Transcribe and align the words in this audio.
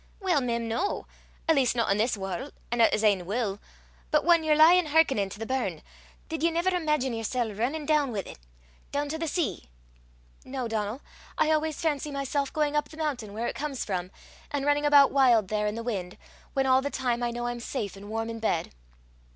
"Weel, 0.19 0.41
mem, 0.41 0.67
no 0.67 1.05
at 1.47 1.55
least 1.55 1.75
no 1.75 1.85
i' 1.85 1.93
this 1.93 2.17
warl', 2.17 2.49
an' 2.71 2.81
at 2.81 2.91
'is 2.91 3.03
ain 3.03 3.23
wull. 3.27 3.59
But 4.09 4.25
whan 4.25 4.43
ye're 4.43 4.55
lyin' 4.55 4.87
hearkenin' 4.87 5.29
to 5.29 5.37
the 5.37 5.45
burn, 5.45 5.83
did 6.27 6.41
ye 6.41 6.49
never 6.49 6.71
imaigine 6.75 7.13
yersel' 7.13 7.53
rinnin' 7.53 7.85
doon 7.85 8.11
wi' 8.11 8.23
't 8.23 8.39
doon 8.91 9.09
to 9.09 9.19
the 9.19 9.27
sea?" 9.27 9.65
"No, 10.43 10.67
Donal; 10.67 11.01
I 11.37 11.51
always 11.51 11.79
fancy 11.79 12.09
myself 12.09 12.51
going 12.51 12.75
up 12.75 12.89
the 12.89 12.97
mountain 12.97 13.31
where 13.31 13.45
it 13.45 13.53
comes 13.55 13.85
from, 13.85 14.09
and 14.49 14.65
running 14.65 14.87
about 14.87 15.11
wild 15.11 15.49
there 15.49 15.67
in 15.67 15.75
the 15.75 15.83
wind, 15.83 16.17
when 16.53 16.65
all 16.65 16.81
the 16.81 16.89
time 16.89 17.21
I 17.21 17.29
know 17.29 17.45
I'm 17.45 17.59
safe 17.59 17.95
and 17.95 18.09
warm 18.09 18.27
in 18.31 18.39
bed." 18.39 18.71